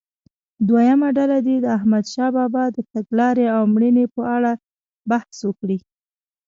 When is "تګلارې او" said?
2.93-3.61